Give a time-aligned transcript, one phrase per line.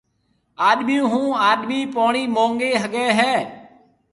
[0.67, 3.35] آڏمِي هون آڏمِي پوڻِي مونگي هگهي هيَ۔